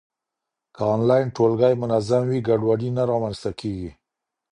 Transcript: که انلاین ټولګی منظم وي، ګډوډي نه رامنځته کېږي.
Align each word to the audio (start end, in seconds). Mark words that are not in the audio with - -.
که 0.75 0.83
انلاین 0.93 1.27
ټولګی 1.35 1.73
منظم 1.81 2.23
وي، 2.27 2.39
ګډوډي 2.47 2.89
نه 2.97 3.03
رامنځته 3.11 3.51
کېږي. 3.59 3.91